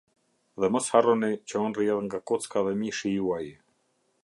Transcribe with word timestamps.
Dhe 0.63 0.69
mos 0.75 0.87
harroni 0.95 1.29
që 1.51 1.61
unë 1.65 1.77
rrjedh 1.79 2.01
nga 2.07 2.21
kocka 2.33 2.65
dhe 2.69 2.75
mishi 2.83 3.15
juaj". 3.21 3.45